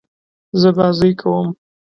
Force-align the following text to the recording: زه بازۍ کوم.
زه 0.61 0.69
بازۍ 0.77 1.11
کوم. 1.21 1.47